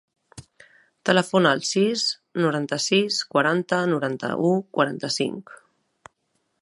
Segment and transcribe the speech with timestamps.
[1.09, 2.05] Telefona al sis,
[2.45, 5.55] noranta-sis, quaranta, noranta-u, quaranta-cinc.